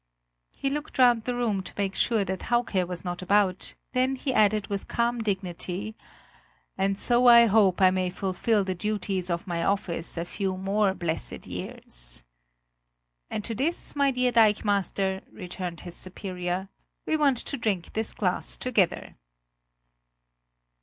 [0.57, 4.33] He looked round the room to make sure that Hauke was not about; then he
[4.33, 5.95] added with calm dignity:
[6.75, 10.95] "And so I hope I may fulfill the duties of my office a few more
[10.95, 12.23] blessed years."
[13.29, 16.69] "And to this, my dear dikemaster," returned his superior,
[17.05, 19.17] "we want to drink this glass together."